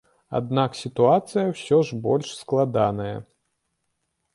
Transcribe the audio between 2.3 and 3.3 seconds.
складаная.